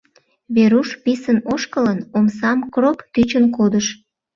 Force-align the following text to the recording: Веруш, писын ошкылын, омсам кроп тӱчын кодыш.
Веруш, 0.55 0.89
писын 1.03 1.37
ошкылын, 1.53 1.99
омсам 2.17 2.59
кроп 2.73 2.97
тӱчын 3.13 3.45
кодыш. 3.55 3.87